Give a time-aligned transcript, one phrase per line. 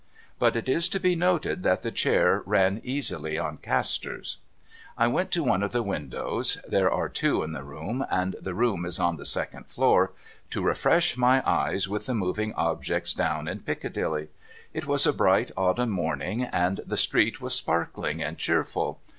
[0.39, 4.37] (But it is to be noted that the chair ran easily on castors.)
[4.97, 8.55] I went to one of the windows (there are two in the room, and the
[8.55, 10.11] room is on the second floor)
[10.49, 14.29] to refresh my eyes with the moving objects down in Piccadilly.
[14.73, 18.99] It was a bright autumn morning, and the street was sparkling and cheerful.